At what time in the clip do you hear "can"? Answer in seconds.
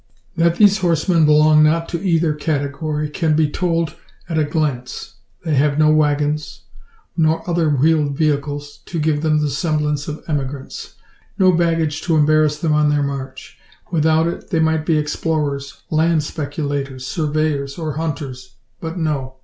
3.07-3.35